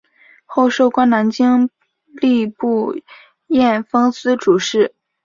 [0.47, 1.69] 后授官南京
[2.15, 2.99] 吏部
[3.45, 4.95] 验封司主事。